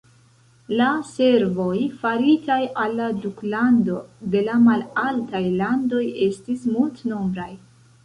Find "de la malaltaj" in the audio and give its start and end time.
4.35-5.47